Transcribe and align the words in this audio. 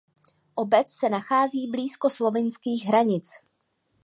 Obec 0.55 0.87
se 0.91 1.09
nachází 1.09 1.67
blízko 1.67 2.09
slovenských 2.09 2.83
hranic. 2.85 3.29